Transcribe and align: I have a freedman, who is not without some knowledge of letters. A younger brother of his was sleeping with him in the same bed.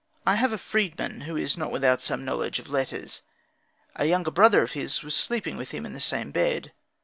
I 0.25 0.33
have 0.37 0.51
a 0.51 0.57
freedman, 0.57 1.21
who 1.29 1.37
is 1.37 1.59
not 1.59 1.69
without 1.69 2.01
some 2.01 2.25
knowledge 2.25 2.57
of 2.57 2.71
letters. 2.71 3.21
A 3.95 4.05
younger 4.07 4.31
brother 4.31 4.63
of 4.63 4.71
his 4.71 5.03
was 5.03 5.13
sleeping 5.13 5.57
with 5.57 5.69
him 5.75 5.85
in 5.85 5.93
the 5.93 5.99
same 6.01 6.31
bed. 6.31 6.71